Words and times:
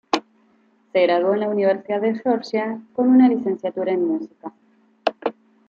Se 0.91 0.99
graduó 1.03 1.35
en 1.35 1.41
la 1.41 1.47
Universidad 1.49 2.01
de 2.01 2.15
Georgia 2.15 2.81
con 2.93 3.07
una 3.07 3.29
licenciatura 3.29 3.91
en 3.91 4.03
música. 4.07 4.51